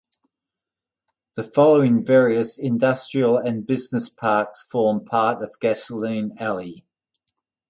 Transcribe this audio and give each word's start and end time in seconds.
The 1.35 1.43
following 1.43 2.03
various 2.03 2.57
industrial 2.57 3.37
and 3.37 3.67
business 3.67 4.09
parks 4.09 4.63
form 4.63 5.05
part 5.05 5.43
of 5.43 5.59
Gasoline 5.59 6.33
Alley. 6.39 6.83